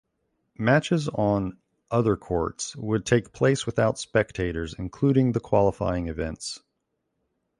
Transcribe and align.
Matches 0.57 1.07
on 1.09 1.59
other 1.91 2.17
courts 2.17 2.75
would 2.75 3.05
take 3.05 3.31
place 3.31 3.67
without 3.67 3.99
spectators 3.99 4.73
including 4.73 5.31
the 5.33 5.39
qualifying 5.39 6.07
events. 6.07 6.59